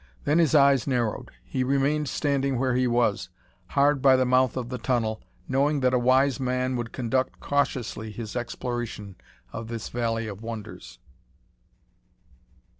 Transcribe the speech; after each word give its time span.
Then 0.23 0.39
his 0.39 0.55
eyes 0.55 0.87
narrowed. 0.87 1.29
He 1.43 1.63
remained 1.63 2.09
standing 2.09 2.57
where 2.57 2.73
he 2.73 2.87
was, 2.87 3.29
hard 3.67 4.01
by 4.01 4.15
the 4.15 4.25
mouth 4.25 4.57
of 4.57 4.69
the 4.69 4.79
tunnel, 4.79 5.21
knowing 5.47 5.81
that 5.81 5.93
a 5.93 5.99
wise 5.99 6.39
man 6.39 6.75
would 6.75 6.91
conduct 6.91 7.39
cautiously 7.39 8.09
his 8.09 8.35
exploration 8.35 9.15
of 9.53 9.67
this 9.67 9.89
valley 9.89 10.25
of 10.25 10.41
wonders. 10.41 10.97